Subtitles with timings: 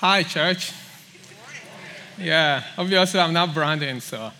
[0.00, 0.72] Hi, church.
[2.18, 4.30] Yeah, obviously I'm not Brandon, so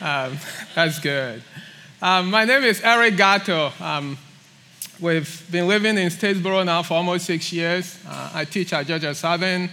[0.00, 0.38] um,
[0.74, 1.42] that's good.
[2.00, 3.70] Um, my name is Eric Gatto.
[3.80, 4.16] Um,
[4.98, 7.98] we've been living in Statesboro now for almost six years.
[8.08, 9.68] Uh, I teach at Georgia Southern,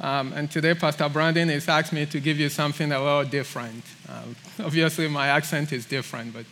[0.00, 3.84] um, and today Pastor Brandon has asked me to give you something a little different.
[4.08, 4.34] Um,
[4.64, 6.46] obviously, my accent is different, but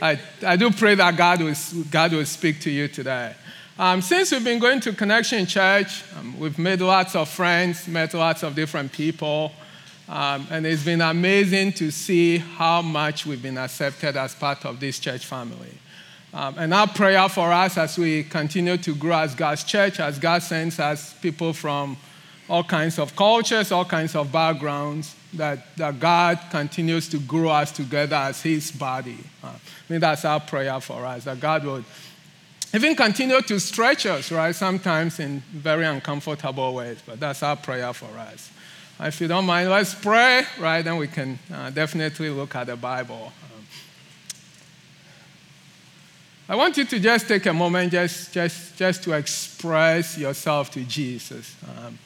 [0.00, 1.54] I, I do pray that God will,
[1.90, 3.34] God will speak to you today.
[3.80, 8.12] Um, since we've been going to Connection Church, um, we've made lots of friends, met
[8.12, 9.52] lots of different people,
[10.08, 14.80] um, and it's been amazing to see how much we've been accepted as part of
[14.80, 15.78] this church family.
[16.34, 20.18] Um, and our prayer for us as we continue to grow as God's church, as
[20.18, 21.96] God sends us people from
[22.48, 27.70] all kinds of cultures, all kinds of backgrounds, that, that God continues to grow us
[27.70, 29.18] together as His body.
[29.40, 31.84] Uh, I mean, that's our prayer for us, that God would
[32.74, 34.54] even continue to stretch us, right?
[34.54, 38.50] Sometimes in very uncomfortable ways, but that's our prayer for us.
[39.00, 40.82] If you don't mind, let's pray, right?
[40.82, 43.32] Then we can uh, definitely look at the Bible.
[43.44, 43.64] Um,
[46.48, 50.82] I want you to just take a moment just, just, just to express yourself to
[50.84, 51.54] Jesus.
[51.64, 51.98] Um,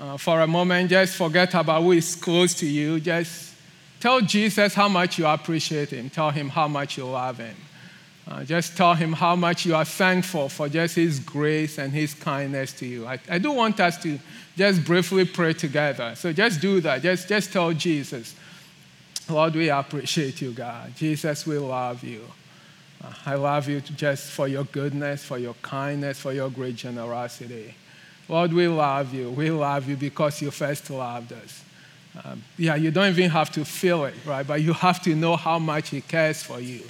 [0.00, 2.98] uh, for a moment, just forget about who is close to you.
[2.98, 3.54] Just
[4.00, 6.08] tell Jesus how much you appreciate him.
[6.10, 7.54] Tell him how much you love him.
[8.28, 12.14] Uh, just tell him how much you are thankful for just his grace and his
[12.14, 13.06] kindness to you.
[13.06, 14.18] I, I do want us to
[14.56, 16.14] just briefly pray together.
[16.14, 17.02] So just do that.
[17.02, 18.34] Just, just tell Jesus,
[19.28, 20.94] Lord, we appreciate you, God.
[20.94, 22.22] Jesus, we love you.
[23.02, 27.74] Uh, I love you just for your goodness, for your kindness, for your great generosity.
[28.28, 29.30] Lord, we love you.
[29.30, 31.64] We love you because you first loved us.
[32.24, 34.46] Um, yeah, you don't even have to feel it, right?
[34.46, 36.82] But you have to know how much He cares for you.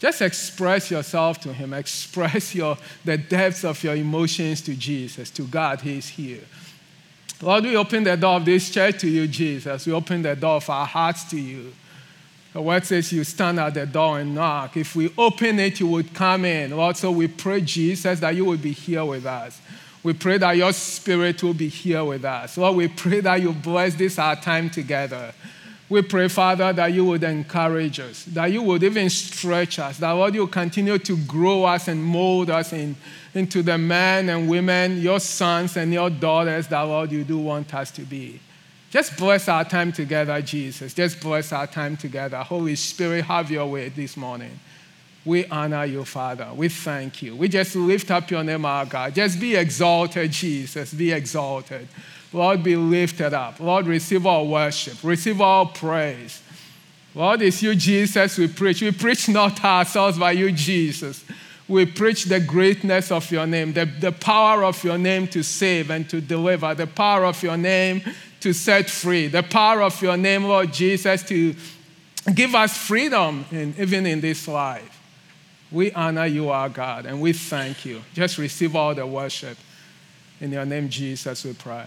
[0.00, 1.74] Just express yourself to Him.
[1.74, 5.82] Express your, the depths of your emotions to Jesus, to God.
[5.82, 6.40] He's here.
[7.42, 9.86] Lord, we open the door of this church to you, Jesus.
[9.86, 11.72] We open the door of our hearts to you.
[12.54, 14.76] The word says you stand at the door and knock.
[14.76, 16.76] If we open it, you would come in.
[16.76, 19.60] Lord, so we pray, Jesus, that you would be here with us.
[20.02, 22.56] We pray that your spirit will be here with us.
[22.56, 25.34] Lord, we pray that you bless this our time together.
[25.90, 30.12] We pray, Father, that you would encourage us, that you would even stretch us, that,
[30.12, 32.94] Lord, you continue to grow us and mold us in,
[33.34, 37.74] into the men and women, your sons and your daughters, that, Lord, you do want
[37.74, 38.38] us to be.
[38.90, 40.94] Just bless our time together, Jesus.
[40.94, 42.38] Just bless our time together.
[42.38, 44.60] Holy Spirit, have your way this morning.
[45.24, 46.48] We honor you, Father.
[46.54, 47.34] We thank you.
[47.34, 49.14] We just lift up your name, our God.
[49.14, 50.94] Just be exalted, Jesus.
[50.94, 51.88] Be exalted.
[52.32, 53.58] Lord, be lifted up.
[53.58, 56.42] Lord, receive our worship, receive our praise.
[57.14, 58.82] Lord, it's you, Jesus, we preach.
[58.82, 61.24] We preach not ourselves, but you, Jesus.
[61.66, 65.90] We preach the greatness of your name, the, the power of your name to save
[65.90, 68.02] and to deliver, the power of your name
[68.40, 71.54] to set free, the power of your name, Lord Jesus, to
[72.34, 74.98] give us freedom in, even in this life.
[75.70, 78.02] We honor you, our God, and we thank you.
[78.14, 79.56] Just receive all the worship.
[80.40, 81.86] In your name, Jesus, we pray.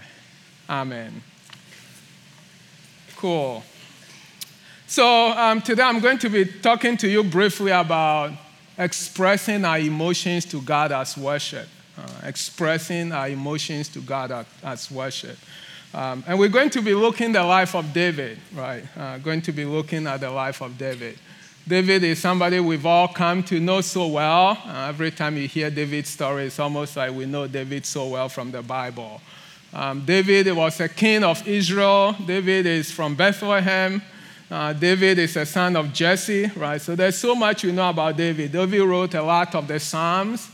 [0.70, 1.22] Amen.
[3.18, 3.64] Cool.
[4.88, 8.32] So um, today I'm going to be talking to you briefly about
[8.78, 11.68] expressing our emotions to God as worship.
[11.96, 15.38] Uh, expressing our emotions to God as worship.
[15.94, 18.84] Um, and we're going to be looking at the life of David, right?
[18.98, 21.20] Uh, going to be looking at the life of David.
[21.68, 24.58] David is somebody we've all come to know so well.
[24.66, 28.28] Uh, every time you hear David's story, it's almost like we know David so well
[28.28, 29.22] from the Bible.
[29.74, 32.16] Um, David was a king of Israel.
[32.26, 34.02] David is from Bethlehem.
[34.52, 36.80] Uh, David is a son of Jesse, right?
[36.80, 38.52] So there's so much you know about David.
[38.52, 40.52] David wrote a lot of the Psalms.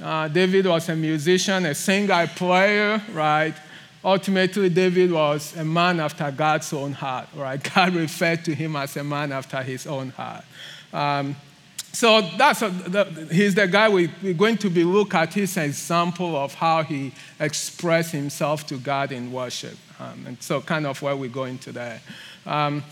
[0.00, 3.54] Uh, David was a musician, a singer, a player, right?
[4.04, 7.60] Ultimately, David was a man after God's own heart, right?
[7.74, 10.44] God referred to him as a man after his own heart.
[10.92, 11.34] Um,
[11.92, 15.56] so that's a, the, he's the guy we, are going to be look at his
[15.56, 19.76] example of how he expressed himself to God in worship.
[19.98, 21.98] Um, and so kind of where we're going today.
[22.46, 22.84] Um,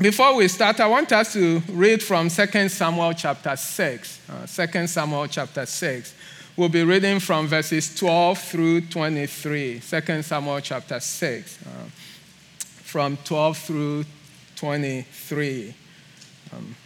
[0.00, 4.20] before we start, I want us to read from 2 Samuel chapter 6.
[4.28, 6.14] Uh, 2 Samuel chapter 6.
[6.56, 9.80] We'll be reading from verses 12 through 23.
[9.80, 11.58] 2 Samuel chapter 6.
[11.62, 11.68] Uh,
[12.58, 14.04] from 12 through
[14.56, 15.74] 23.
[16.54, 16.76] Um,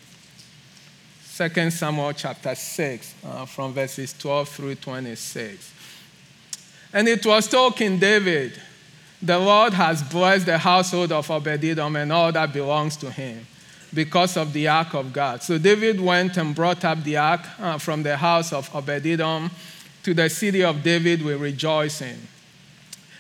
[1.36, 5.70] 2 Samuel chapter 6, uh, from verses 12 through 26.
[6.94, 8.58] And it was told King David,
[9.20, 13.46] The Lord has blessed the household of Obed-Edom and all that belongs to him
[13.92, 15.42] because of the ark of God.
[15.42, 19.50] So David went and brought up the ark uh, from the house of Obed-Edom
[20.04, 22.16] to the city of David with rejoicing.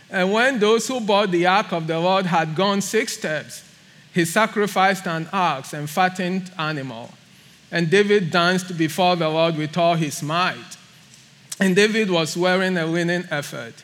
[0.08, 3.62] And when those who bought the ark of the Lord had gone six steps,
[4.14, 7.10] he sacrificed an ox and fattened animal.
[7.70, 10.76] And David danced before the Lord with all his might.
[11.58, 13.74] And David was wearing a linen ephod.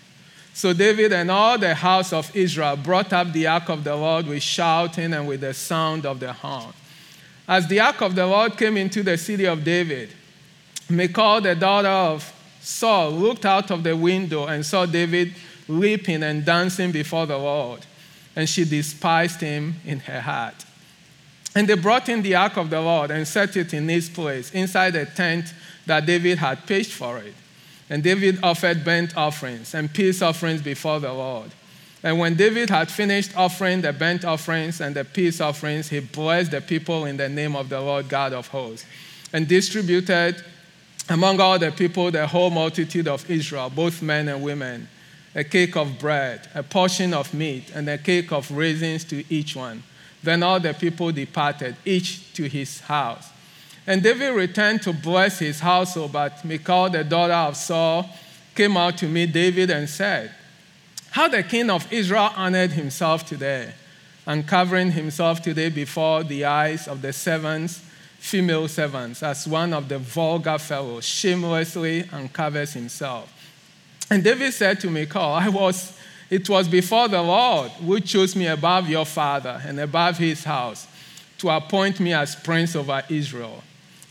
[0.54, 4.26] So David and all the house of Israel brought up the ark of the Lord
[4.26, 6.74] with shouting and with the sound of the horn.
[7.48, 10.10] As the ark of the Lord came into the city of David,
[10.88, 15.34] Michal, the daughter of Saul, looked out of the window and saw David
[15.66, 17.80] leaping and dancing before the Lord.
[18.36, 20.64] And she despised him in her heart.
[21.54, 24.50] And they brought in the ark of the Lord and set it in its place
[24.52, 25.52] inside a tent
[25.86, 27.34] that David had pitched for it.
[27.90, 31.50] And David offered burnt offerings and peace offerings before the Lord.
[32.02, 36.50] And when David had finished offering the burnt offerings and the peace offerings, he blessed
[36.50, 38.86] the people in the name of the Lord God of hosts
[39.32, 40.42] and distributed
[41.08, 44.88] among all the people the whole multitude of Israel, both men and women
[45.34, 49.56] a cake of bread, a portion of meat, and a cake of raisins to each
[49.56, 49.82] one.
[50.22, 53.28] Then all the people departed, each to his house.
[53.86, 58.08] And David returned to bless his household, but Michal, the daughter of Saul,
[58.54, 60.30] came out to meet David and said,
[61.10, 63.72] How the king of Israel honored himself today,
[64.26, 67.82] uncovering himself today before the eyes of the servants,
[68.18, 73.32] female servants, as one of the vulgar fellows shamelessly uncovers himself.
[74.08, 75.98] And David said to Michal, I was,
[76.32, 80.86] it was before the Lord who chose me above your father and above his house
[81.36, 83.62] to appoint me as prince over Israel,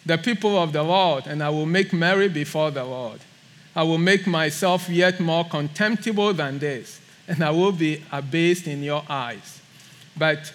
[0.06, 3.22] the people of the Lord, and I will make merry before the Lord.
[3.76, 8.84] I will make myself yet more contemptible than this, and I will be abased in
[8.84, 9.60] your eyes.
[10.16, 10.54] But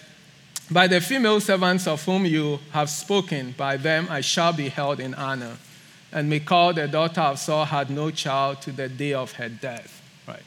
[0.71, 5.01] by the female servants of whom you have spoken, by them I shall be held
[5.01, 5.57] in honor
[6.11, 10.01] and Michal, the daughter of Saul, had no child to the day of her death.
[10.27, 10.41] Right.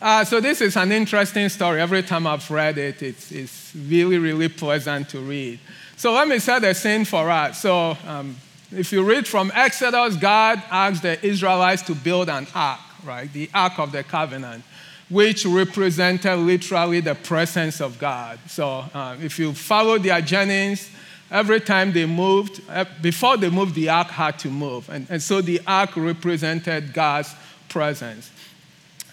[0.00, 1.80] Uh, so this is an interesting story.
[1.80, 5.58] Every time I've read it, it's, it's really, really pleasant to read.
[5.96, 7.60] So let me set the scene for us.
[7.60, 8.36] So um,
[8.72, 13.32] if you read from Exodus, God asked the Israelites to build an ark, right?
[13.32, 14.64] The Ark of the Covenant,
[15.08, 18.38] which represented literally the presence of God.
[18.48, 20.90] So uh, if you follow their journeys,
[21.30, 24.88] every time they moved, eh, before they moved, the ark had to move.
[24.88, 27.34] And, and so the ark represented God's
[27.68, 28.30] presence.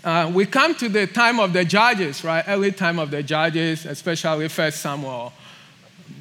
[0.04, 2.44] Uh, we come to the time of the judges, right?
[2.48, 5.32] Early time of the judges, especially First Samuel.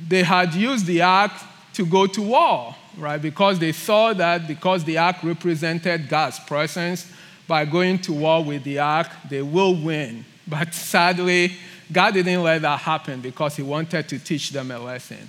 [0.06, 1.32] They had used the ark
[1.74, 3.20] to go to war, right?
[3.20, 7.10] Because they saw that because the ark represented God's presence,
[7.46, 10.24] by going to war with the ark, they will win.
[10.46, 11.54] But sadly,
[11.90, 15.28] God didn't let that happen because He wanted to teach them a lesson.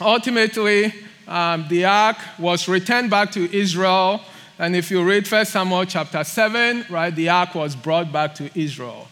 [0.00, 0.92] Ultimately,
[1.28, 4.20] um, the ark was returned back to Israel.
[4.58, 8.50] And if you read 1 Samuel chapter 7, right, the ark was brought back to
[8.58, 9.06] Israel.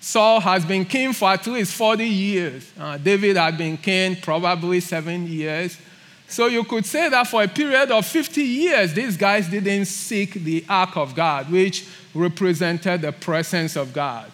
[0.00, 2.72] Saul has been king for at least 40 years.
[2.78, 5.78] Uh, David had been king probably seven years.
[6.28, 10.34] So you could say that for a period of 50 years, these guys didn't seek
[10.34, 14.30] the ark of God, which represented the presence of God.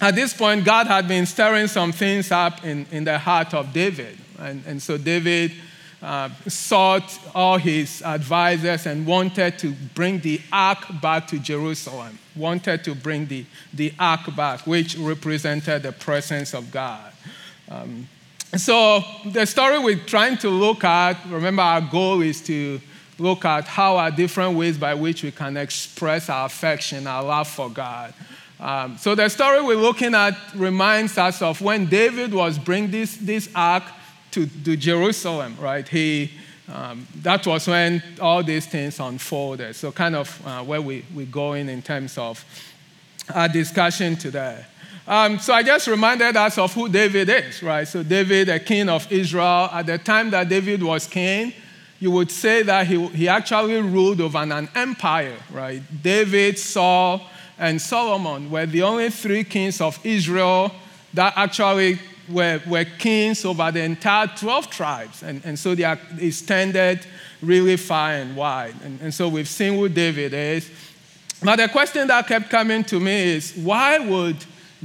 [0.00, 3.72] At this point, God had been stirring some things up in, in the heart of
[3.72, 4.18] David.
[4.38, 5.52] And, and so David
[6.02, 12.82] uh, sought all his advisors and wanted to bring the ark back to Jerusalem, wanted
[12.84, 17.12] to bring the, the ark back, which represented the presence of God.
[17.70, 18.08] Um,
[18.56, 22.80] so, the story we're trying to look at, remember, our goal is to
[23.18, 27.48] look at how are different ways by which we can express our affection, our love
[27.48, 28.12] for God.
[28.58, 33.16] Um, so, the story we're looking at reminds us of when David was bringing this,
[33.16, 33.84] this ark
[34.32, 35.86] to, to Jerusalem, right?
[35.86, 36.32] He,
[36.68, 39.76] um, that was when all these things unfolded.
[39.76, 42.44] So, kind of uh, where we, we're going in terms of
[43.32, 44.64] our discussion today.
[45.06, 47.86] Um, so, I just reminded us of who David is, right?
[47.86, 51.52] So, David, a king of Israel, at the time that David was king,
[52.00, 55.82] you would say that he, he actually ruled over an, an empire, right?
[56.02, 57.22] David, Saul,
[57.58, 60.72] and Solomon were the only three kings of Israel
[61.14, 65.22] that actually were, were kings over the entire 12 tribes.
[65.22, 67.06] And, and so they are extended
[67.40, 68.74] really far and wide.
[68.84, 70.70] And, and so we've seen who David is.
[71.42, 74.36] But the question that kept coming to me is why would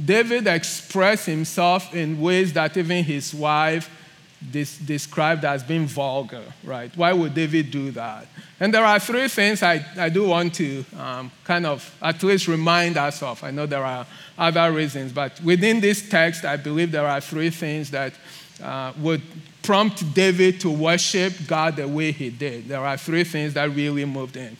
[0.02, 3.90] David express himself in ways that even his wife
[4.50, 6.96] described as being vulgar, right?
[6.96, 8.26] Why would David do that?
[8.60, 12.46] And there are three things I, I do want to um, kind of at least
[12.46, 13.42] remind us of.
[13.42, 14.06] I know there are
[14.38, 15.12] other reasons.
[15.12, 18.14] But within this text, I believe there are three things that
[18.62, 19.22] uh, would
[19.62, 22.68] prompt David to worship God the way he did.
[22.68, 24.56] There are three things that really moved him.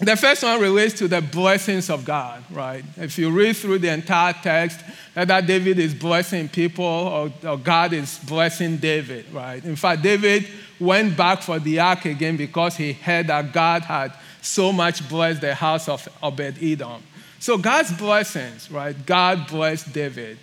[0.00, 2.84] the first one relates to the blessings of God, right?
[2.96, 4.80] If you read through the entire text,
[5.14, 9.64] either David is blessing people or, or, God is blessing David, right?
[9.64, 10.46] In fact, David
[10.78, 15.40] went back for the ark again because he heard that God had so much blessed
[15.40, 17.02] the house of Obed Edom.
[17.38, 18.94] So God's blessings, right?
[19.06, 20.38] God blessed David.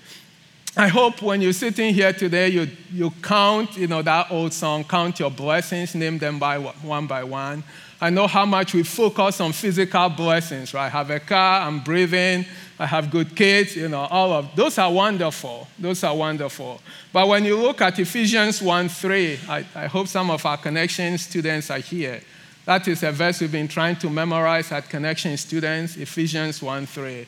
[0.76, 4.84] I hope when you're sitting here today, you, you count, you know, that old song,
[4.84, 7.64] count your blessings, name them by one by one.
[8.02, 10.88] I know how much we focus on physical blessings, right?
[10.88, 12.46] I have a car, I'm breathing,
[12.80, 15.68] I have good kids, you know, all of those are wonderful.
[15.78, 16.82] Those are wonderful.
[17.14, 21.18] But when you look at Ephesians 1 3, I, I hope some of our connection
[21.20, 22.20] students are here.
[22.66, 27.28] That is a verse we've been trying to memorize at connection students, Ephesians 1 3.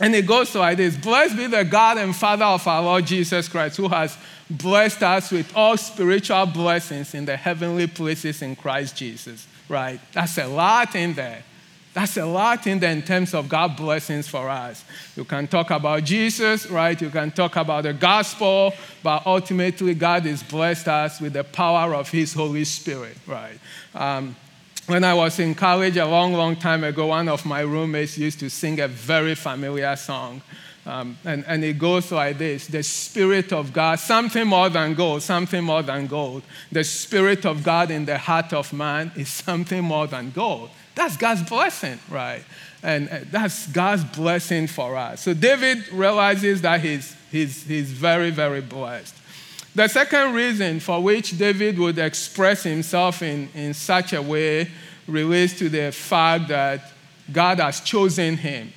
[0.00, 3.48] And it goes like this Blessed be the God and Father of our Lord Jesus
[3.48, 4.16] Christ, who has
[4.48, 9.46] blessed us with all spiritual blessings in the heavenly places in Christ Jesus.
[9.68, 10.00] Right?
[10.12, 11.44] That's a lot in there.
[11.92, 14.84] That's a lot in there in terms of God blessings for us.
[15.16, 17.00] You can talk about Jesus, right?
[17.00, 21.94] You can talk about the gospel, but ultimately, God has blessed us with the power
[21.94, 23.58] of His Holy Spirit, right?
[23.92, 24.36] Um,
[24.90, 28.40] when I was in college a long, long time ago, one of my roommates used
[28.40, 30.42] to sing a very familiar song.
[30.84, 35.22] Um, and, and it goes like this The Spirit of God, something more than gold,
[35.22, 36.42] something more than gold.
[36.72, 40.70] The Spirit of God in the heart of man is something more than gold.
[40.96, 42.42] That's God's blessing, right?
[42.82, 45.20] And that's God's blessing for us.
[45.22, 49.14] So David realizes that he's, he's, he's very, very blessed.
[49.74, 54.68] The second reason for which David would express himself in, in such a way
[55.06, 56.92] relates to the fact that
[57.32, 58.72] God has chosen him.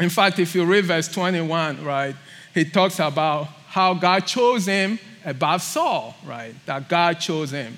[0.00, 2.14] In fact, if you read verse 21, right,
[2.52, 6.54] he talks about how God chose him above Saul, right?
[6.66, 7.76] That God chose him.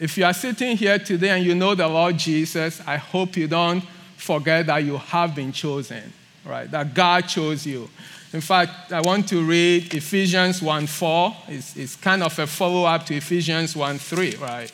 [0.00, 3.48] If you are sitting here today and you know the Lord Jesus, I hope you
[3.48, 3.82] don't
[4.16, 6.12] forget that you have been chosen,
[6.44, 6.70] right?
[6.70, 7.88] That God chose you.
[8.36, 11.36] In fact, I want to read Ephesians 1 4.
[11.48, 14.70] It's, it's kind of a follow up to Ephesians 1 3, right?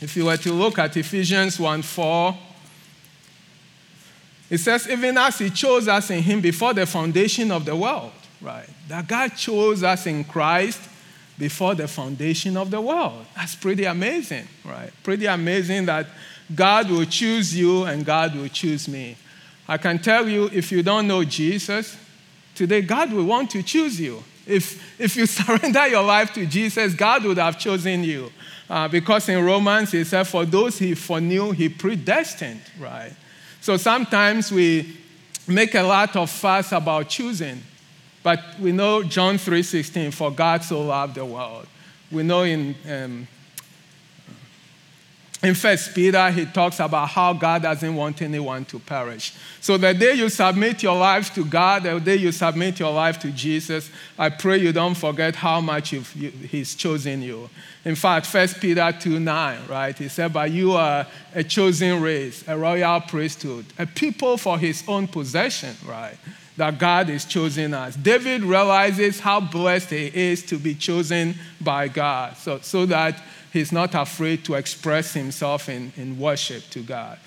[0.00, 2.38] If you were to look at Ephesians 1 4,
[4.50, 8.12] it says, even as He chose us in Him before the foundation of the world,
[8.40, 8.68] right?
[8.86, 10.80] That God chose us in Christ
[11.36, 13.26] before the foundation of the world.
[13.34, 14.92] That's pretty amazing, right?
[15.02, 16.06] Pretty amazing that
[16.54, 19.16] God will choose you and God will choose me.
[19.66, 21.96] I can tell you, if you don't know Jesus,
[22.60, 24.22] Today, God will want to choose you.
[24.46, 28.30] If, if you surrender your life to Jesus, God would have chosen you.
[28.68, 33.12] Uh, because in Romans, he said, For those he foreknew, he predestined, right?
[33.62, 34.94] So sometimes we
[35.48, 37.62] make a lot of fuss about choosing.
[38.22, 41.66] But we know John 3:16, for God so loved the world.
[42.12, 43.26] We know in um,
[45.42, 49.32] in First Peter, he talks about how God doesn't want anyone to perish.
[49.62, 53.18] So the day you submit your life to God, the day you submit your life
[53.20, 57.48] to Jesus, I pray you don't forget how much you, He's chosen you.
[57.86, 59.96] In fact, First Peter 2 9, right?
[59.96, 64.84] He said, But you are a chosen race, a royal priesthood, a people for His
[64.86, 66.18] own possession, right?
[66.58, 67.96] That God is choosing us.
[67.96, 73.72] David realizes how blessed he is to be chosen by God, so, so that he's
[73.72, 77.18] not afraid to express himself in, in worship to God.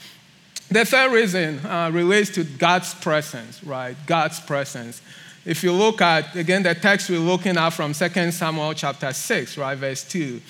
[0.70, 3.96] The third reason uh, relates to God's presence, right?
[4.06, 5.02] God's presence.
[5.46, 9.58] If you look at, again, the text we're looking at from 2 Samuel chapter 6,
[9.58, 10.42] right, verse 2.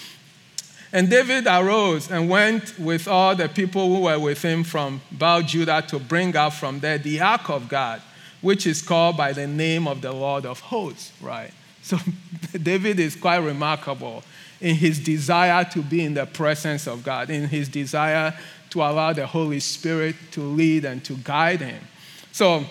[0.94, 5.42] And David arose and went with all the people who were with him from Baal
[5.42, 8.00] Judah to bring out from there the ark of God,
[8.42, 11.51] which is called by the name of the Lord of hosts, right?
[11.82, 11.98] So
[12.62, 14.24] David is quite remarkable
[14.63, 18.34] in his desire to be in the presence of God, in his desire
[18.70, 21.84] to allow the Holy Spirit to lead and to guide him.
[22.32, 22.63] So,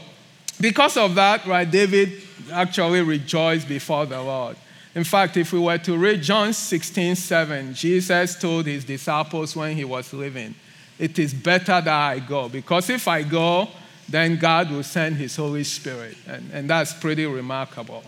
[0.59, 4.57] because of that, right, David actually rejoiced before the Lord.
[4.95, 9.77] In fact, if we were to read John 16, 7, Jesus told his disciples when
[9.77, 10.55] he was living,
[10.99, 13.69] It is better that I go, because if I go,
[14.09, 16.17] then God will send his Holy Spirit.
[16.27, 18.03] And, and that's pretty remarkable.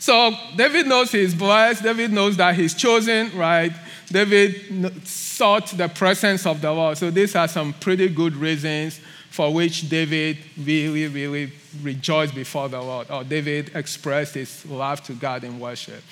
[0.00, 1.82] So David knows he's blessed.
[1.82, 3.70] David knows that he's chosen, right?
[4.08, 6.96] David sought the presence of the Lord.
[6.96, 11.52] So these are some pretty good reasons for which David really, really
[11.82, 16.02] rejoiced before the Lord, or David expressed his love to God in worship.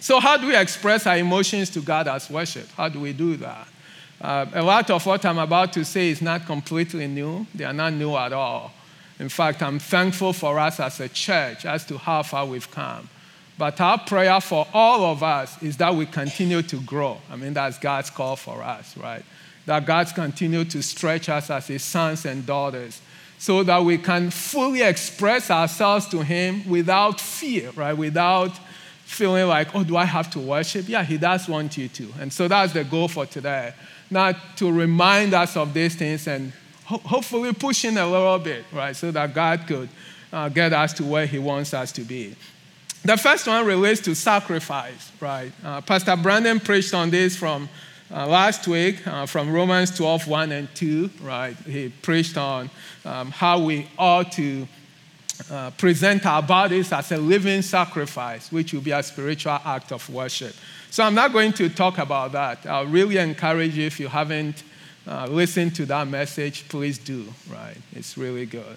[0.00, 2.68] So, how do we express our emotions to God as worship?
[2.72, 3.68] How do we do that?
[4.20, 7.72] Uh, a lot of what I'm about to say is not completely new, they are
[7.72, 8.72] not new at all.
[9.18, 13.08] In fact, I'm thankful for us as a church as to how far we've come.
[13.58, 17.18] But our prayer for all of us is that we continue to grow.
[17.30, 19.24] I mean, that's God's call for us, right?
[19.66, 23.00] that God continue to stretch us as His sons and daughters
[23.38, 27.92] so that we can fully express ourselves to Him without fear, right?
[27.92, 28.56] Without
[29.04, 30.88] feeling like, oh, do I have to worship?
[30.88, 32.08] Yeah, He does want you to.
[32.20, 33.74] And so that's the goal for today.
[34.10, 36.52] Not to remind us of these things and
[36.84, 38.94] ho- hopefully pushing a little bit, right?
[38.94, 39.88] So that God could
[40.32, 42.34] uh, get us to where He wants us to be.
[43.04, 45.50] The first one relates to sacrifice, right?
[45.64, 47.68] Uh, Pastor Brandon preached on this from
[48.14, 51.56] uh, last week uh, from Romans 12, 1 and 2, right?
[51.66, 52.70] He preached on
[53.04, 54.68] um, how we ought to
[55.50, 60.08] uh, present our bodies as a living sacrifice, which will be a spiritual act of
[60.08, 60.54] worship.
[60.90, 62.66] So I'm not going to talk about that.
[62.66, 64.62] I really encourage you, if you haven't
[65.08, 67.76] uh, listened to that message, please do, right?
[67.94, 68.76] It's really good.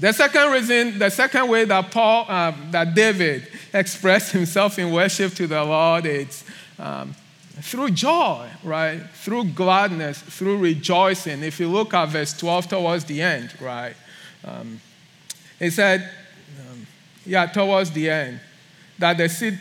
[0.00, 5.34] The second reason, the second way that Paul, um, that David expressed himself in worship
[5.34, 6.44] to the Lord is
[6.78, 7.14] um,
[7.60, 9.00] through joy, right?
[9.14, 11.42] Through gladness, through rejoicing.
[11.42, 13.94] If you look at verse 12 towards the end, right?
[14.44, 14.80] Um,
[15.58, 16.08] he said,
[16.60, 16.86] um,
[17.26, 18.40] yeah, towards the end,
[18.98, 19.58] that the, seed,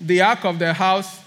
[0.00, 1.20] the ark of the house,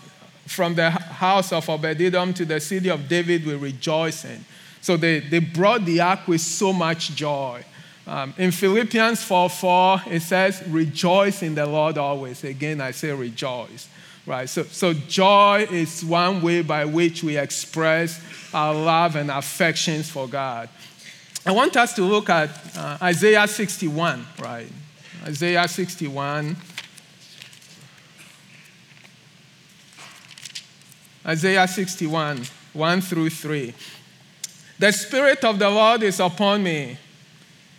[0.47, 4.45] from the house of Obed-Edom to the city of David, will rejoice in.
[4.79, 7.63] So they, they brought the ark with so much joy.
[8.08, 12.43] Um, in Philippians 4 4, it says, Rejoice in the Lord always.
[12.43, 13.88] Again, I say rejoice
[14.25, 14.50] right?
[14.50, 18.22] So, so joy is one way by which we express
[18.53, 20.70] our love and affections for God.
[21.46, 24.67] I want us to look at uh, Isaiah 61, right?
[25.24, 26.55] Isaiah 61.
[31.25, 32.43] Isaiah 61,
[32.74, 33.74] 1 through 3.
[34.79, 36.98] The Spirit of the Lord is upon me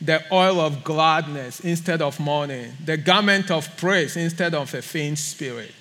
[0.00, 5.18] the oil of gladness instead of mourning, the garment of praise instead of a faint
[5.18, 5.72] spirit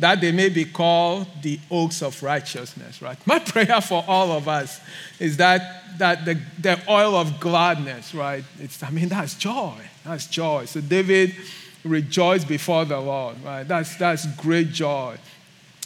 [0.00, 3.18] that they may be called the oaks of righteousness, right?
[3.26, 4.80] My prayer for all of us
[5.18, 8.42] is that, that the, the oil of gladness, right?
[8.58, 9.76] It's, I mean, that's joy.
[10.04, 10.64] That's joy.
[10.64, 11.34] So David
[11.84, 13.64] rejoiced before the Lord, right?
[13.64, 15.18] That's, that's great joy.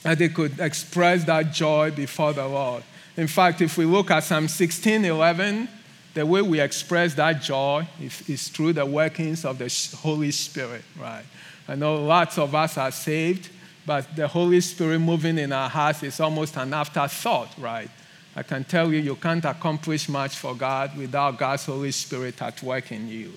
[0.03, 2.85] That they could express that joy before the Lord.
[3.17, 5.69] In fact, if we look at Psalm 16 11,
[6.15, 10.83] the way we express that joy is, is through the workings of the Holy Spirit,
[10.99, 11.25] right?
[11.67, 13.51] I know lots of us are saved
[13.87, 17.91] but the Holy Spirit moving in our hearts is almost an afterthought, right?
[18.35, 22.63] I can tell you, you can't accomplish much for God without God's Holy Spirit at
[22.63, 23.33] work in you.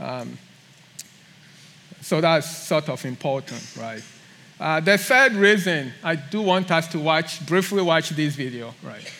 [0.00, 0.38] Um,
[2.00, 4.02] so that's sort of important, right?
[4.58, 9.12] Uh, the third reason I do want us to watch, briefly watch this video, right?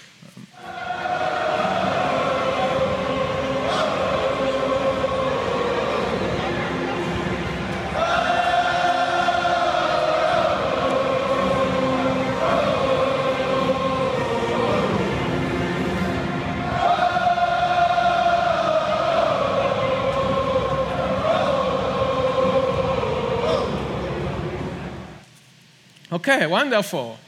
[26.23, 27.19] Okay, wonderful.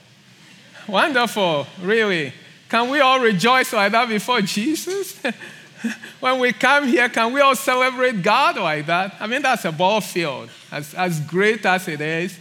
[0.86, 2.32] Wonderful, really.
[2.68, 5.20] Can we all rejoice like that before Jesus?
[6.20, 9.16] when we come here, can we all celebrate God like that?
[9.18, 12.38] I mean, that's a ball field, as, as great as it is.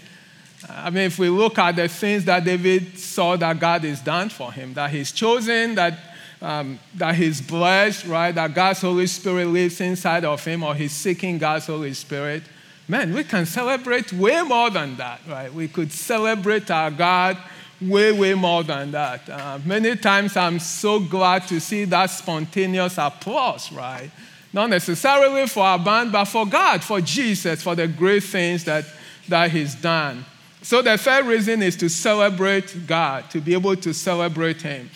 [0.70, 4.30] I mean, if we look at the things that David saw that God has done
[4.30, 5.98] for him, that he's chosen, that,
[6.39, 8.32] um, that he's blessed, right?
[8.32, 12.44] That God's Holy Spirit lives inside of him, or he's seeking God's Holy Spirit
[12.93, 15.51] man, we can celebrate way more than that, right?
[15.51, 17.39] We could celebrate our God
[17.82, 19.27] way, way more than that.
[19.27, 24.12] Uh, many times I'm so glad to see that spontaneous applause, right?
[24.53, 28.86] Not necessarily for our band, but for God, for Jesus, for the great things that,
[29.27, 30.23] that He's done.
[30.62, 34.88] So the third reason is to celebrate God, to be able to celebrate Him.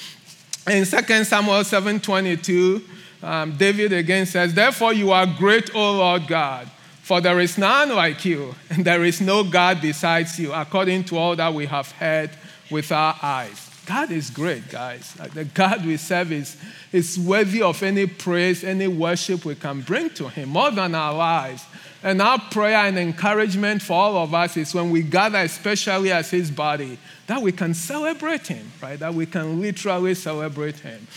[0.68, 2.84] In 2 Samuel 7:22,
[3.24, 6.70] um, David again says, Therefore you are great, O Lord God
[7.08, 11.18] for there is none like you, and there is no God besides you, according to
[11.18, 12.30] all that we have heard
[12.70, 13.72] with our eyes.
[13.86, 15.14] God is great, guys.
[15.14, 16.58] The God we serve is,
[16.92, 21.14] is worthy of any praise, any worship we can bring to Him, more than our
[21.14, 21.64] lives.
[22.04, 26.30] And our prayer and encouragement for all of us is when we gather, especially as
[26.30, 29.00] His body, that we can celebrate Him, right?
[29.00, 31.08] That we can literally celebrate Him.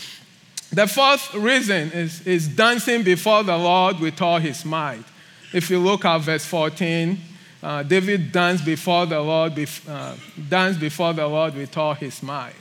[0.71, 5.03] The fourth reason is, is dancing before the Lord with all his might.
[5.53, 7.19] If you look at verse 14,
[7.63, 9.53] uh, David danced before the Lord,
[9.87, 10.15] uh,
[10.49, 12.53] danced before the Lord with all his might.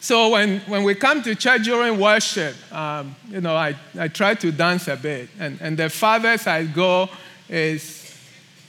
[0.00, 4.34] So when, when we come to church during worship, um, you know, I, I try
[4.34, 5.28] to dance a bit.
[5.40, 7.08] And, and the farthest I go
[7.48, 8.16] is,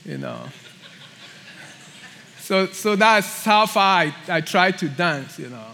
[0.04, 0.40] you know.
[2.40, 5.66] So, so that's how far I, I try to dance, you know.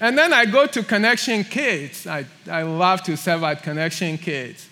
[0.00, 2.06] And then I go to Connection Kids.
[2.06, 4.68] I, I love to serve at Connection Kids.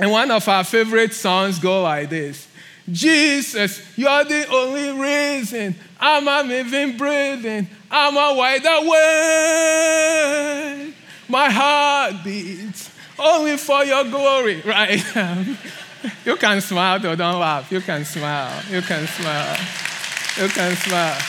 [0.00, 2.48] And one of our favorite songs go like this
[2.90, 7.68] Jesus, you're the only reason I'm a living, breathing.
[7.90, 8.86] I'm a wide awake.
[11.28, 15.04] My heart beats only for your glory, right?
[16.24, 17.70] you can smile though, don't laugh.
[17.70, 18.62] You can smile.
[18.70, 19.58] You can smile.
[20.38, 21.20] You can smile.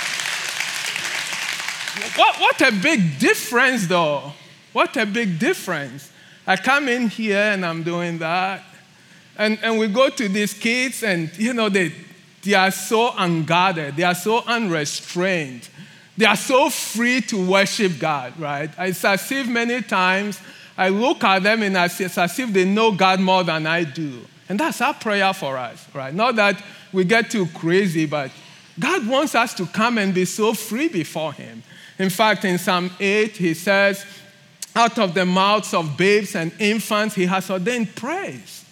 [2.16, 4.32] What, what a big difference, though.
[4.72, 6.11] What a big difference.
[6.46, 8.64] I come in here and I'm doing that.
[9.38, 11.94] And, and we go to these kids, and you know, they,
[12.44, 15.70] they are so unguarded, they are so unrestrained,
[16.18, 18.70] they are so free to worship God, right?
[18.78, 20.40] It's as if many times
[20.78, 24.22] I look at them and it's as if they know God more than I do.
[24.50, 26.14] And that's our prayer for us, right?
[26.14, 28.32] Not that we get too crazy, but
[28.80, 31.64] God wants us to come and be so free before Him.
[31.98, 34.06] In fact, in Psalm 8, He says,
[34.76, 38.66] Out of the mouths of babes and infants, He has ordained praise.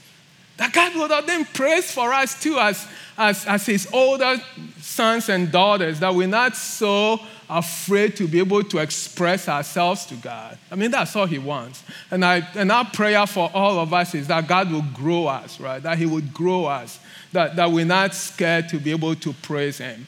[0.57, 2.85] That God would ordain praise for us too, as,
[3.17, 4.38] as, as His older
[4.79, 10.15] sons and daughters, that we're not so afraid to be able to express ourselves to
[10.15, 10.57] God.
[10.69, 11.83] I mean, that's all He wants.
[12.12, 15.59] And, I, and our prayer for all of us is that God will grow us,
[15.59, 15.81] right?
[15.81, 16.99] That He would grow us,
[17.31, 20.05] that, that we're not scared to be able to praise Him.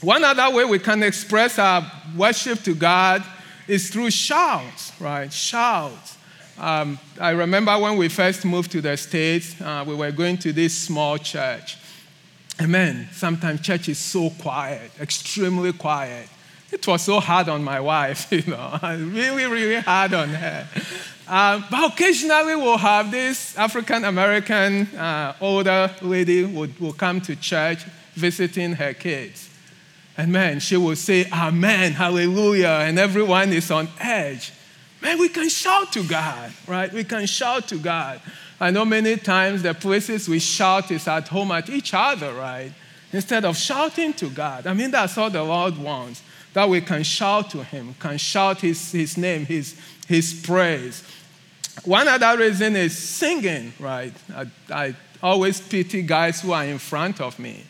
[0.00, 3.22] One other way we can express our worship to God
[3.68, 5.32] is through shouts, right?
[5.32, 6.18] Shouts.
[6.58, 10.52] Um, I remember when we first moved to the States, uh, we were going to
[10.52, 11.78] this small church.
[12.60, 13.08] Amen.
[13.12, 16.28] Sometimes church is so quiet, extremely quiet.
[16.70, 20.68] It was so hard on my wife, you know, really, really hard on her.
[21.28, 27.36] Um, but occasionally we'll have this African American uh, older lady would, will come to
[27.36, 29.48] church visiting her kids.
[30.16, 34.52] And man, she will say, Amen, hallelujah, and everyone is on edge.
[35.00, 36.92] Man, we can shout to God, right?
[36.92, 38.20] We can shout to God.
[38.60, 42.72] I know many times the places we shout is at home at each other, right?
[43.12, 44.66] Instead of shouting to God.
[44.66, 46.22] I mean, that's all the Lord wants.
[46.52, 49.74] That we can shout to Him, can shout His, his name, his,
[50.06, 51.02] his praise.
[51.84, 54.12] One other reason is singing, right?
[54.34, 57.64] I, I always pity guys who are in front of me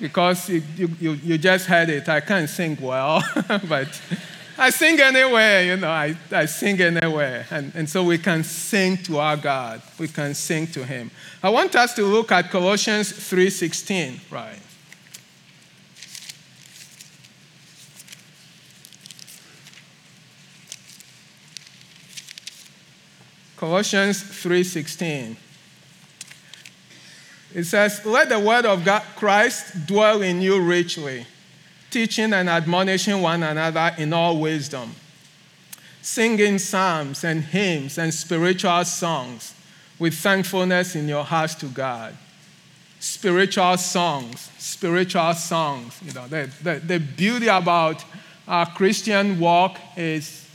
[0.00, 2.08] because you, you, you just heard it.
[2.08, 3.22] I can't sing well,
[3.68, 4.00] but
[4.58, 7.46] I sing anyway, you know, I, I sing anywhere.
[7.50, 9.82] And, and so we can sing to our God.
[9.98, 11.10] We can sing to Him.
[11.42, 14.58] I want us to look at Colossians 3.16, right?
[23.60, 25.36] Colossians 3:16.
[27.54, 31.26] It says, Let the word of God, Christ dwell in you richly,
[31.90, 34.94] teaching and admonishing one another in all wisdom,
[36.00, 39.54] singing psalms and hymns and spiritual songs
[39.98, 42.16] with thankfulness in your hearts to God.
[43.00, 45.98] Spiritual songs, spiritual songs.
[46.04, 48.04] You know, the, the, the beauty about
[48.46, 50.46] our Christian walk is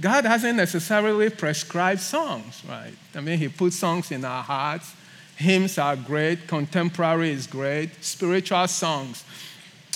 [0.00, 2.94] God hasn't necessarily prescribed songs, right?
[3.14, 4.94] I mean, He put songs in our hearts
[5.40, 9.24] Hymns are great, contemporary is great, spiritual songs.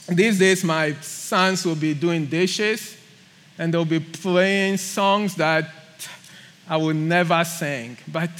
[0.08, 2.96] These days, my sons will be doing dishes
[3.58, 5.68] and they'll be playing songs that
[6.66, 8.30] I will never sing, but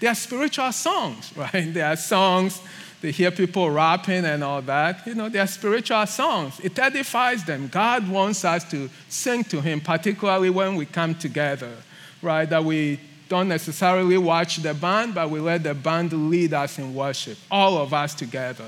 [0.00, 1.72] they are spiritual songs, right?
[1.72, 2.60] They are songs,
[3.00, 5.06] they hear people rapping and all that.
[5.06, 6.60] You know, they are spiritual songs.
[6.60, 7.68] It edifies them.
[7.68, 11.72] God wants us to sing to Him, particularly when we come together,
[12.20, 12.44] right?
[12.44, 16.92] That we don't necessarily watch the band, but we let the band lead us in
[16.96, 18.66] worship, all of us together.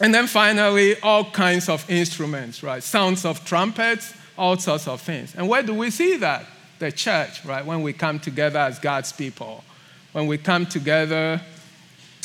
[0.00, 2.84] And then finally, all kinds of instruments, right?
[2.84, 5.34] Sounds of trumpets, all sorts of things.
[5.34, 6.46] And where do we see that?
[6.78, 7.66] The church, right?
[7.66, 9.64] When we come together as God's people.
[10.12, 11.40] When we come together,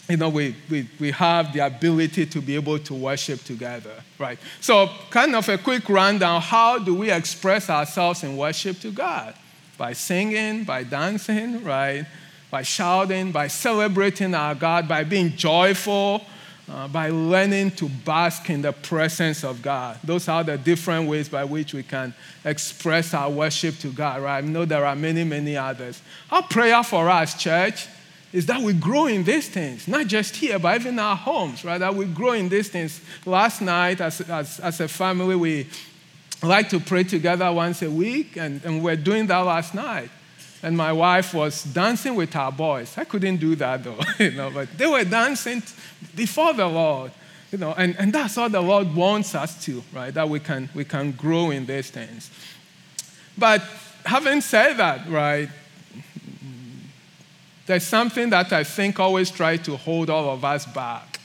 [0.08, 4.38] you know, we, we, we have the ability to be able to worship together, right?
[4.62, 9.34] So, kind of a quick rundown how do we express ourselves in worship to God?
[9.80, 12.06] By singing, by dancing, right?
[12.52, 16.26] By shouting, by celebrating our God, by being joyful,
[16.70, 19.98] uh, by learning to bask in the presence of God.
[20.04, 22.14] Those are the different ways by which we can
[22.44, 24.44] express our worship to God, right?
[24.44, 26.02] I know there are many, many others.
[26.30, 27.88] Our prayer for us, church,
[28.32, 31.80] is that we grow in these things, not just here, but even our homes, right?
[31.80, 33.02] That we grow in these things.
[33.26, 35.68] Last night, as, as, as a family, we
[36.42, 40.10] like to pray together once a week, and, and we're doing that last night.
[40.62, 42.98] And my wife was dancing with our boys.
[42.98, 45.64] I couldn't do that though, you know, but they were dancing
[46.16, 47.12] before the Lord,
[47.52, 50.14] you know, and, and that's what the Lord wants us to, right?
[50.14, 52.30] That we can, we can grow in these things.
[53.38, 53.64] But
[54.06, 55.50] having said that, right,
[57.66, 61.20] there's something that I think always tries to hold all of us back.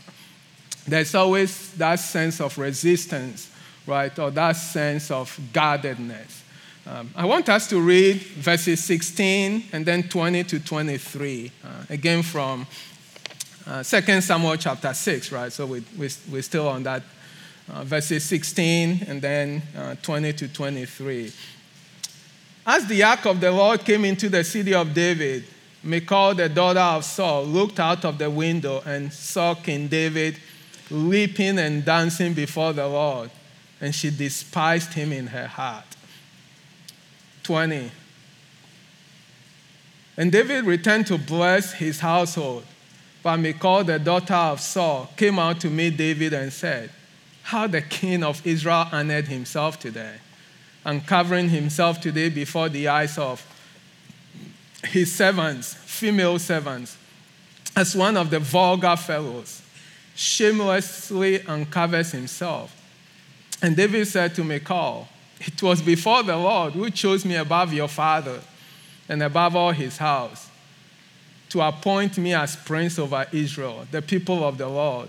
[0.86, 3.50] There's always that sense of resistance,
[3.86, 6.42] right, or that sense of guardedness.
[6.86, 12.22] Um, I want us to read verses 16 and then 20 to 23, uh, again
[12.22, 12.66] from
[13.66, 15.52] uh, 2 Samuel chapter 6, right?
[15.52, 17.02] So we, we, we're still on that.
[17.66, 21.32] Uh, verses 16 and then uh, 20 to 23.
[22.66, 25.44] As the ark of the Lord came into the city of David,
[25.82, 30.38] Michal, the daughter of Saul, looked out of the window and saw King David
[30.90, 33.30] leaping and dancing before the Lord,
[33.84, 35.84] and she despised him in her heart.
[37.42, 37.90] 20.
[40.16, 42.64] And David returned to bless his household.
[43.22, 46.88] But Michal, the daughter of Saul, came out to meet David and said,
[47.42, 50.14] How the king of Israel honored himself today,
[50.86, 53.46] uncovering himself today before the eyes of
[54.84, 56.96] his servants, female servants,
[57.76, 59.60] as one of the vulgar fellows,
[60.14, 62.80] shamelessly uncovers himself.
[63.64, 65.08] And David said to Michal,
[65.40, 68.42] It was before the Lord who chose me above your father
[69.08, 70.50] and above all his house
[71.48, 75.08] to appoint me as prince over Israel, the people of the Lord.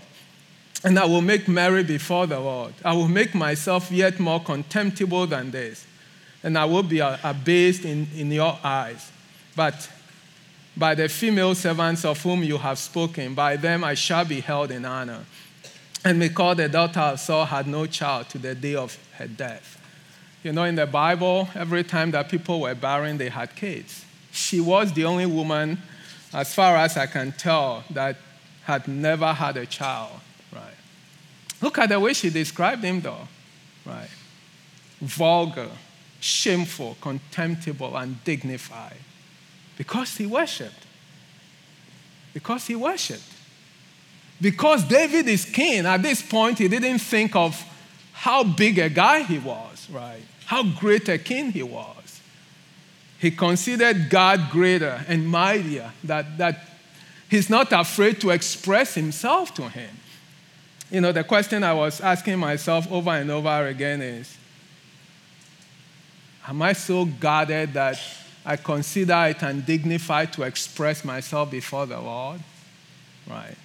[0.82, 2.72] And I will make merry before the Lord.
[2.82, 5.86] I will make myself yet more contemptible than this,
[6.42, 9.12] and I will be abased in, in your eyes.
[9.54, 9.86] But
[10.74, 14.70] by the female servants of whom you have spoken, by them I shall be held
[14.70, 15.26] in honor.
[16.04, 19.80] And Michal, the daughter of Saul, had no child to the day of her death.
[20.42, 24.04] You know, in the Bible, every time that people were barren, they had kids.
[24.30, 25.78] She was the only woman,
[26.32, 28.16] as far as I can tell, that
[28.64, 30.12] had never had a child,
[30.52, 30.74] right?
[31.60, 33.26] Look at the way she described him, though,
[33.84, 34.10] right?
[35.00, 35.70] Vulgar,
[36.20, 38.98] shameful, contemptible, undignified.
[39.76, 40.86] Because he worshiped.
[42.32, 43.32] Because he worshiped.
[44.40, 47.62] Because David is king, at this point, he didn't think of
[48.12, 50.22] how big a guy he was, right?
[50.44, 52.20] How great a king he was.
[53.18, 56.68] He considered God greater and mightier, that, that
[57.30, 59.90] he's not afraid to express himself to him.
[60.90, 64.36] You know, the question I was asking myself over and over again is
[66.46, 67.98] Am I so guarded that
[68.46, 72.40] I consider it undignified to express myself before the Lord.
[73.28, 73.56] Right?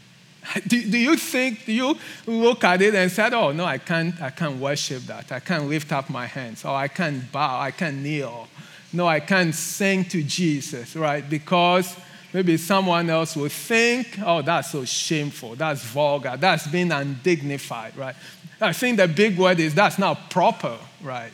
[0.67, 4.19] Do, do you think, do you look at it and say, oh, no, I can't,
[4.21, 5.31] I can't worship that.
[5.31, 6.65] I can't lift up my hands.
[6.65, 7.59] Or I can't bow.
[7.59, 8.47] I can't kneel.
[8.93, 11.27] No, I can't sing to Jesus, right?
[11.27, 11.95] Because
[12.33, 15.55] maybe someone else will think, oh, that's so shameful.
[15.55, 16.35] That's vulgar.
[16.37, 18.15] That's being undignified, right?
[18.59, 21.31] I think the big word is that's not proper, right?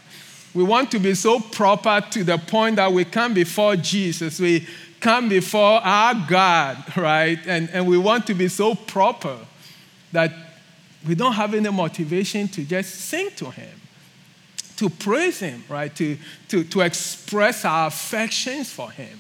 [0.53, 4.39] We want to be so proper to the point that we come before Jesus.
[4.39, 4.67] We
[4.99, 7.39] come before our God, right?
[7.45, 9.37] And, and we want to be so proper
[10.11, 10.31] that
[11.07, 13.81] we don't have any motivation to just sing to Him,
[14.77, 15.95] to praise Him, right?
[15.95, 16.17] To,
[16.49, 19.19] to, to express our affections for Him.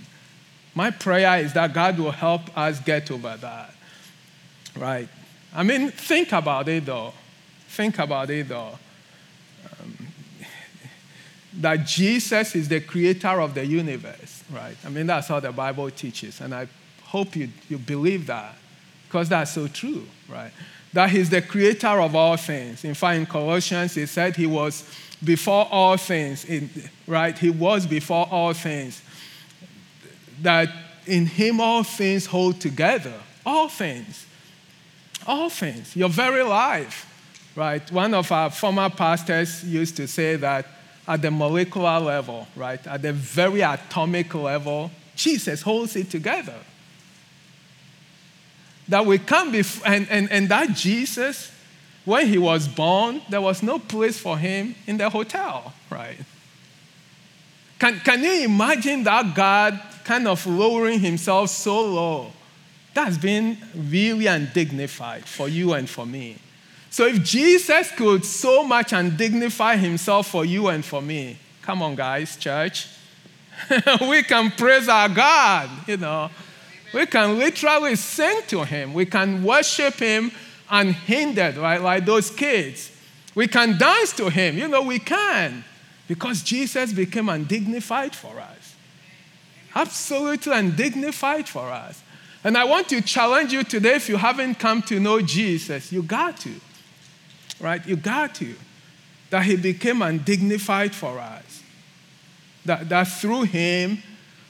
[0.73, 3.73] My prayer is that God will help us get over that,
[4.75, 5.07] right?
[5.55, 7.13] I mean, think about it though.
[7.67, 8.77] Think about it though
[9.81, 10.07] um,
[11.53, 14.75] that Jesus is the creator of the universe, right?
[14.85, 16.41] I mean, that's how the Bible teaches.
[16.41, 16.67] And I
[17.03, 18.55] hope you, you believe that
[19.07, 20.51] because that's so true, right?
[20.93, 22.83] That he's the creator of all things.
[22.83, 24.83] In fact, in Colossians, he said he was
[25.23, 26.69] before all things, in,
[27.05, 27.37] right?
[27.37, 29.01] He was before all things.
[30.41, 30.69] That
[31.05, 33.13] in him all things hold together.
[33.45, 34.25] All things.
[35.25, 35.95] All things.
[35.95, 37.05] Your very life,
[37.55, 37.89] right?
[37.91, 40.65] One of our former pastors used to say that
[41.07, 42.85] at the molecular level, right?
[42.85, 46.57] At the very atomic level, Jesus holds it together.
[48.87, 51.51] That we can't be, and, and, and that Jesus,
[52.05, 56.17] when he was born, there was no place for him in the hotel, right?
[57.79, 62.31] Can, can you imagine that God kind of lowering himself so low
[62.97, 66.37] That's been really undignified for you and for me.
[66.97, 71.93] So if Jesus could so much undignify himself for you and for me, come on,
[71.93, 72.87] guys, church.
[74.09, 76.31] we can praise our God, you know.
[76.95, 78.95] We can literally sing to him.
[78.95, 80.31] We can worship him
[80.71, 81.79] unhindered, right?
[81.79, 82.91] Like those kids.
[83.35, 84.57] We can dance to him.
[84.57, 85.63] You know, we can.
[86.07, 88.75] Because Jesus became undignified for us.
[89.75, 92.01] Absolutely undignified for us.
[92.43, 96.01] And I want to challenge you today if you haven't come to know Jesus, you
[96.01, 96.59] got to.
[97.59, 97.85] Right?
[97.85, 98.55] You got to.
[99.29, 101.63] That he became undignified for us.
[102.65, 104.01] That, that through him,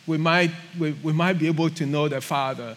[0.05, 2.75] we might, we, we might be able to know the Father.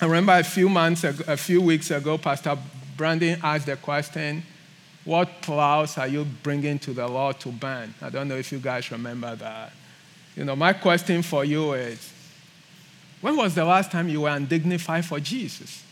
[0.00, 2.58] I remember a few months ago, a few weeks ago, Pastor
[2.96, 4.42] Brandon asked the question,
[5.04, 7.94] What plows are you bringing to the Lord to burn?
[8.00, 9.72] I don't know if you guys remember that.
[10.36, 12.12] You know, my question for you is
[13.20, 15.84] when was the last time you were undignified for Jesus?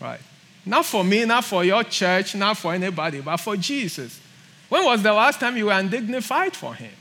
[0.00, 0.20] Right?
[0.66, 4.20] Not for me, not for your church, not for anybody, but for Jesus.
[4.68, 6.92] When was the last time you were undignified for him?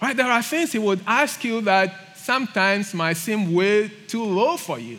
[0.00, 0.16] Right?
[0.16, 4.78] There are things he would ask you that sometimes might seem way too low for
[4.78, 4.98] you.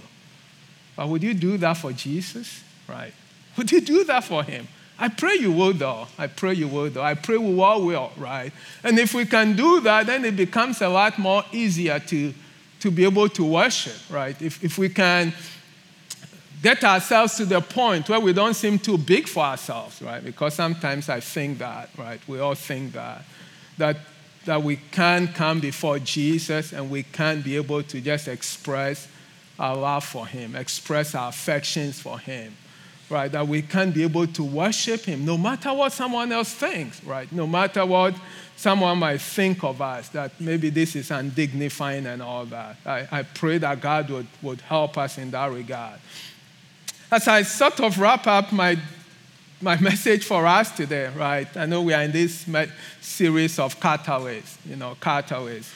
[0.95, 2.63] But would you do that for Jesus?
[2.87, 3.13] Right?
[3.57, 4.67] Would you do that for him?
[4.97, 6.07] I pray you will, though.
[6.17, 7.01] I pray you will, though.
[7.01, 8.53] I pray we all will, right?
[8.83, 12.33] And if we can do that, then it becomes a lot more easier to,
[12.79, 14.39] to be able to worship, right?
[14.41, 15.33] If, if we can
[16.63, 20.23] get ourselves to the point where we don't seem too big for ourselves, right?
[20.23, 22.19] Because sometimes I think that, right?
[22.27, 23.25] We all think that.
[23.77, 23.97] That
[24.45, 29.07] that we can't come before Jesus and we can't be able to just express
[29.59, 32.55] our love for Him, express our affections for Him,
[33.09, 33.31] right?
[33.31, 37.31] That we can't be able to worship Him no matter what someone else thinks, right?
[37.31, 38.15] No matter what
[38.57, 42.75] someone might think of us, that maybe this is undignifying and all that.
[42.85, 45.99] I, I pray that God would, would help us in that regard.
[47.13, 48.75] As I sort of wrap up my
[49.61, 51.45] my message for us today, right?
[51.55, 52.47] I know we are in this
[53.01, 55.71] series of catalysts, you know, catalysts.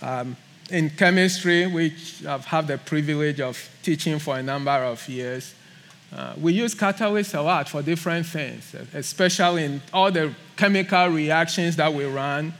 [0.00, 0.34] Um,
[0.70, 5.54] in chemistry, which I've had the privilege of teaching for a number of years,
[6.10, 11.76] uh, we use catalysts a lot for different things, especially in all the chemical reactions
[11.76, 12.54] that we run.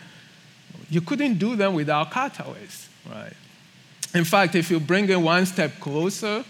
[0.90, 3.33] You couldn't do them without catalysts, right?
[4.12, 6.45] In fact, if you bring it one step closer,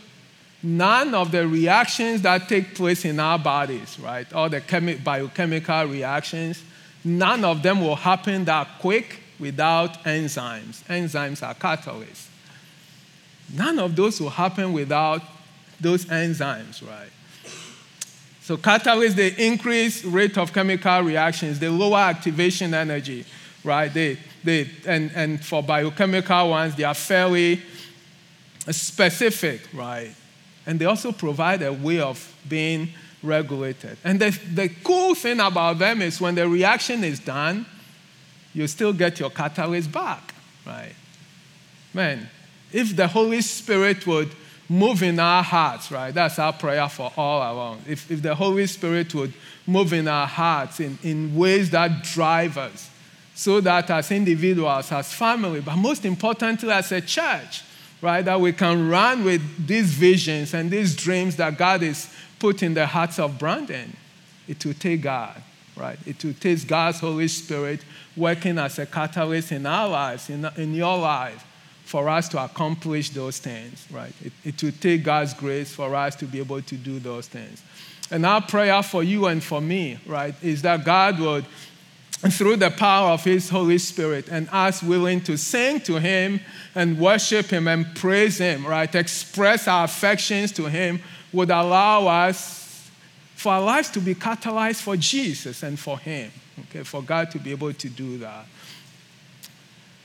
[0.62, 5.86] none of the reactions that take place in our bodies, right, all the chemi- biochemical
[5.86, 6.62] reactions,
[7.04, 10.82] none of them will happen that quick without enzymes.
[10.84, 12.26] Enzymes are catalysts.
[13.54, 15.22] None of those will happen without
[15.80, 17.10] those enzymes, right?
[18.42, 23.24] So catalysts, they increase rate of chemical reactions, they lower activation energy,
[23.64, 23.92] right?
[23.92, 27.62] They, they, and, and for biochemical ones, they are fairly
[28.70, 30.14] specific, right?
[30.70, 32.90] And they also provide a way of being
[33.24, 33.98] regulated.
[34.04, 37.66] And the, the cool thing about them is when the reaction is done,
[38.54, 40.32] you still get your catalyst back,
[40.64, 40.94] right?
[41.92, 42.30] Man,
[42.72, 44.30] if the Holy Spirit would
[44.68, 46.14] move in our hearts, right?
[46.14, 47.82] That's our prayer for all along.
[47.88, 49.34] If, if the Holy Spirit would
[49.66, 52.88] move in our hearts in, in ways that drive us,
[53.34, 57.64] so that as individuals, as family, but most importantly as a church,
[58.02, 58.24] right?
[58.24, 62.74] That we can run with these visions and these dreams that God is put in
[62.74, 63.96] the hearts of Brandon.
[64.48, 65.42] It will take God,
[65.76, 65.98] right?
[66.06, 67.84] It will take God's Holy Spirit
[68.16, 71.46] working as a catalyst in our lives, in, in your life,
[71.84, 74.12] for us to accomplish those things, right?
[74.24, 77.62] It, it will take God's grace for us to be able to do those things.
[78.10, 81.44] And our prayer for you and for me, right, is that God would
[82.28, 86.40] through the power of His Holy Spirit and us willing to sing to Him
[86.74, 88.94] and worship Him and praise Him, right?
[88.94, 91.00] Express our affections to Him
[91.32, 92.90] would allow us
[93.36, 96.30] for our lives to be catalyzed for Jesus and for Him,
[96.68, 96.82] okay?
[96.82, 98.44] For God to be able to do that.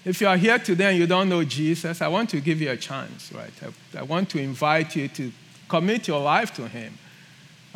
[0.05, 2.69] If you are here today and you don't know Jesus, I want to give you
[2.69, 3.51] a chance, right?
[3.61, 5.31] I, I want to invite you to
[5.67, 6.97] commit your life to Him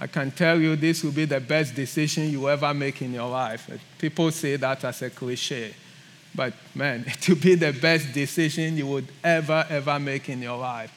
[0.02, 3.30] I can tell you this will be the best decision you ever make in your
[3.30, 3.70] life.
[3.98, 5.74] People say that as a cliche.
[6.34, 10.58] But man, it will be the best decision you would ever, ever make in your
[10.58, 10.90] life.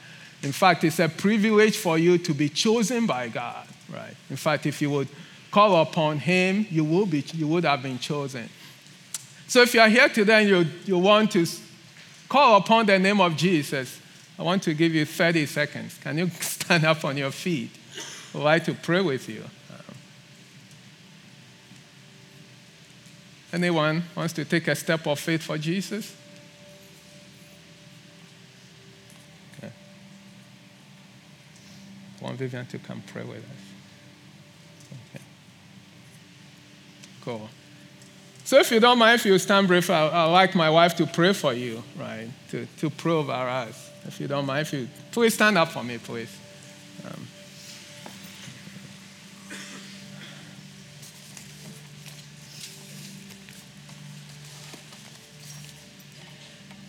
[0.44, 4.14] In fact, it's a privilege for you to be chosen by God, right?
[4.30, 5.08] In fact, if you would
[5.50, 8.48] call upon Him, you, will be, you would have been chosen.
[9.48, 11.44] So if you are here today and you, you want to
[12.28, 14.00] call upon the name of Jesus,
[14.38, 15.98] I want to give you 30 seconds.
[15.98, 17.70] Can you stand up on your feet?
[18.34, 19.44] I'd like to pray with you.
[23.52, 26.16] Anyone wants to take a step of faith for Jesus?
[29.58, 29.70] Okay.
[32.22, 34.94] want Vivian to come pray with us.
[35.10, 35.24] Okay.
[37.22, 37.50] Cool.
[38.44, 41.06] So if you don't mind, if you stand brief, I, I'd like my wife to
[41.06, 42.28] pray for you, right?
[42.52, 43.90] To, to prove our eyes.
[44.06, 46.34] If you don't mind, if you please stand up for me, please.
[47.04, 47.26] Um,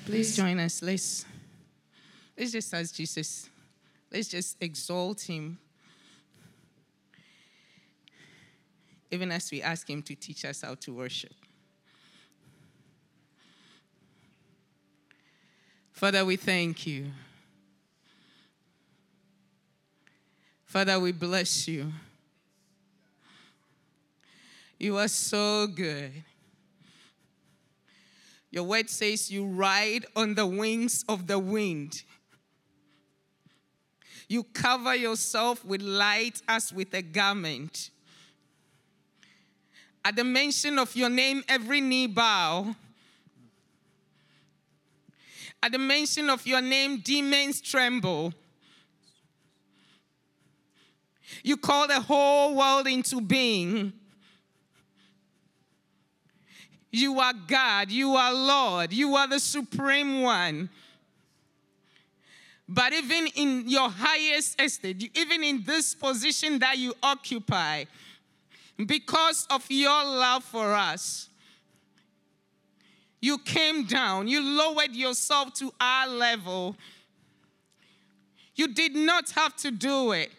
[0.06, 0.82] Please join us.
[0.82, 1.26] Let's,
[2.38, 3.50] let's just ask Jesus.
[4.12, 5.58] Let's just exalt him.
[9.10, 11.34] Even as we ask him to teach us how to worship.
[15.94, 17.06] Father, we thank you.
[20.66, 21.94] Father, we bless you.
[24.78, 26.12] You are so good.
[28.54, 32.04] Your word says you ride on the wings of the wind.
[34.28, 37.90] You cover yourself with light as with a garment.
[40.06, 42.76] At the mention of your name, every knee bow.
[45.64, 48.36] At the mention of your name, demons tremble.
[51.44, 53.94] You call the whole world into being.
[56.96, 57.90] You are God.
[57.90, 58.94] You are Lord.
[58.94, 60.70] You are the supreme one.
[62.70, 67.86] But even in your highest estate, even in this position that you occupy,
[68.86, 71.30] because of your love for us,
[73.20, 76.76] you came down, you lowered yourself to our level.
[78.56, 80.30] You did not have to do it.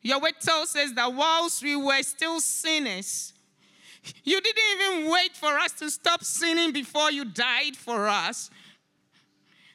[0.00, 3.31] Your word tells us that whilst we were still sinners,
[4.24, 8.50] you didn't even wait for us to stop sinning before you died for us.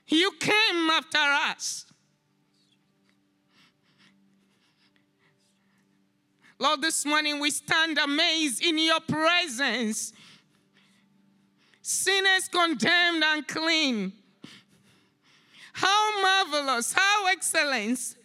[0.07, 1.86] You came after us.
[6.59, 10.11] Lord, this morning we stand amazed in your presence.
[11.82, 14.11] Sinners condemned and clean.
[15.73, 18.15] How marvelous, how excellent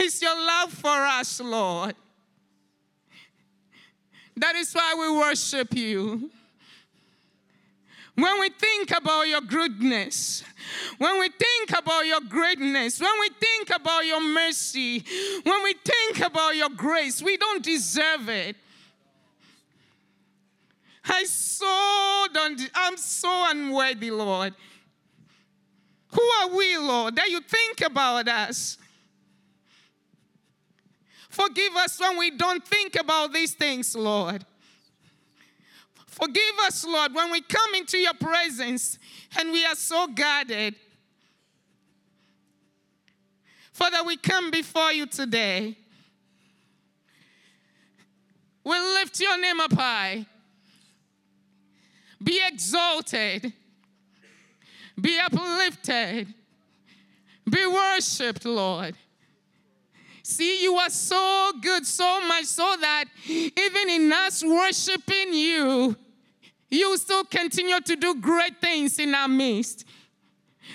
[0.00, 1.94] is your love for us, Lord.
[4.38, 6.30] That is why we worship you.
[8.14, 10.42] When we think about your goodness,
[10.98, 15.04] when we think about your greatness, when we think about your mercy,
[15.44, 18.56] when we think about your grace, we don't deserve it.
[21.04, 24.54] I so don't, I'm so unworthy, Lord.
[26.08, 28.78] Who are we, Lord, that you think about us?
[31.28, 34.44] Forgive us when we don't think about these things, Lord.
[36.06, 38.98] Forgive us, Lord, when we come into your presence
[39.38, 40.74] and we are so guarded.
[43.72, 45.76] Father, we come before you today.
[48.64, 50.26] We lift your name up high.
[52.22, 53.52] Be exalted.
[55.00, 56.34] Be uplifted.
[57.48, 58.96] Be worshiped, Lord.
[60.28, 65.96] See, you are so good, so much so that even in us worshiping you,
[66.68, 69.86] you still continue to do great things in our midst.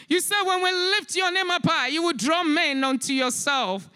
[0.09, 3.87] You said when we lift your name up high, you will draw men unto yourself.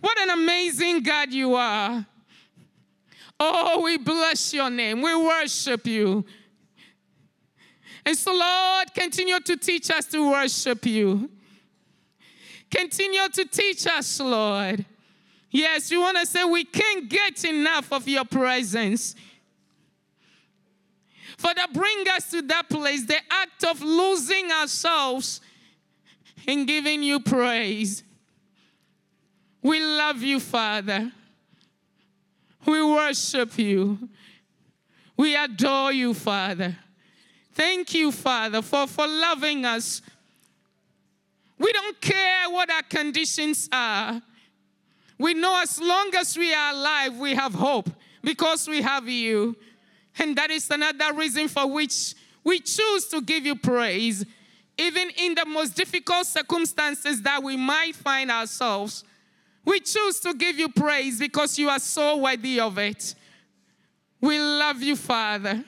[0.00, 2.06] What an amazing God you are.
[3.38, 5.02] Oh, we bless your name.
[5.02, 6.24] We worship you.
[8.06, 11.28] And so, Lord, continue to teach us to worship you.
[12.74, 14.84] Continue to teach us, Lord.
[15.50, 19.14] Yes, you want to say we can't get enough of your presence.
[21.36, 25.42] Father, bring us to that place, the act of losing ourselves
[26.48, 28.02] and giving you praise.
[29.60, 31.12] We love you, Father.
[32.64, 34.08] We worship you.
[35.16, 36.76] We adore you, Father.
[37.52, 40.00] Thank you, Father, for, for loving us
[41.62, 44.20] we don't care what our conditions are.
[45.16, 47.88] We know as long as we are alive, we have hope
[48.22, 49.56] because we have you.
[50.18, 54.24] And that is another reason for which we choose to give you praise,
[54.76, 59.04] even in the most difficult circumstances that we might find ourselves.
[59.64, 63.14] We choose to give you praise because you are so worthy of it.
[64.20, 65.62] We love you, Father.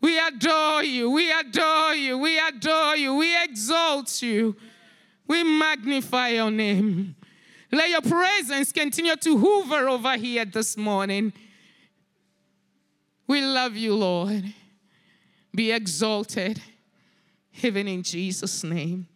[0.00, 1.10] We adore you.
[1.10, 2.18] We adore you.
[2.18, 3.14] We adore you.
[3.16, 4.54] We exalt you.
[5.26, 7.16] We magnify your name.
[7.72, 11.32] Let your presence continue to hover over here this morning.
[13.26, 14.44] We love you, Lord.
[15.54, 16.60] Be exalted,
[17.62, 19.06] even in Jesus' name.